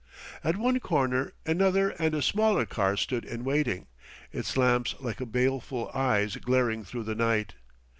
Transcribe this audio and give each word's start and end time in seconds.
At 0.43 0.55
one 0.57 0.79
corner 0.79 1.31
another 1.45 1.91
and 1.91 2.15
a 2.15 2.23
smaller 2.23 2.65
car 2.65 2.97
stood 2.97 3.23
in 3.23 3.43
waiting, 3.43 3.85
its 4.31 4.57
lamps 4.57 4.95
like 4.99 5.31
baleful 5.31 5.91
eyes 5.93 6.35
glaring 6.37 6.83
through 6.83 7.03
the 7.03 7.13
night. 7.13 7.53